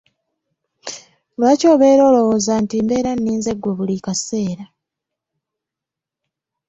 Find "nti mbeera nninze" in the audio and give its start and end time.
2.63-3.51